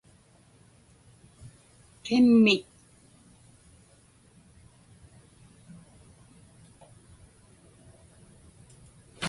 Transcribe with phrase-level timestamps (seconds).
[2.07, 2.63] qimmit